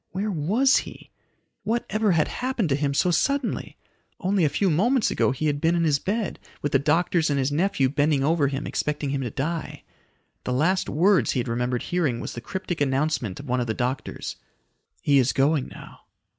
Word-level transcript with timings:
Where 0.13 0.31
was 0.31 0.77
he? 0.77 1.11
What 1.63 1.85
ever 1.91 2.13
had 2.13 2.27
happened 2.27 2.69
to 2.69 2.75
him 2.75 2.91
so 2.95 3.11
suddenly? 3.11 3.77
Only 4.19 4.43
a 4.43 4.49
few 4.49 4.71
moments 4.71 5.11
ago 5.11 5.29
he 5.29 5.45
had 5.45 5.61
been 5.61 5.75
in 5.75 5.83
his 5.83 5.99
bed, 5.99 6.39
with 6.63 6.71
the 6.71 6.79
doctors 6.79 7.29
and 7.29 7.37
his 7.37 7.51
nephew 7.51 7.87
bending 7.87 8.23
over 8.23 8.47
him, 8.47 8.65
expecting 8.65 9.11
him 9.11 9.21
to 9.21 9.29
die. 9.29 9.83
The 10.43 10.53
last 10.53 10.89
words 10.89 11.33
he 11.33 11.39
had 11.39 11.47
remembered 11.47 11.83
hearing 11.83 12.19
was 12.19 12.33
the 12.33 12.41
cryptic 12.41 12.81
announcement 12.81 13.39
of 13.39 13.47
one 13.47 13.59
of 13.59 13.67
the 13.67 13.75
doctors. 13.75 14.37
"He 15.03 15.19
is 15.19 15.33
going 15.33 15.67
now." 15.67 15.99